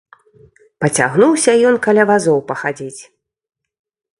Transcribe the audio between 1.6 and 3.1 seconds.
ён каля вазоў пахадзіць.